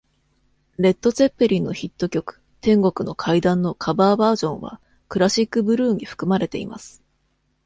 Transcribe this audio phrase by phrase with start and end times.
[0.79, 7.03] レッドツェッペリンのヒット曲「天国の階段」のカバーバージョンは「クラシックブルー」に含まれています。